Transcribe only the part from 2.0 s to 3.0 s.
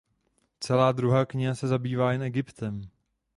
jen Egyptem.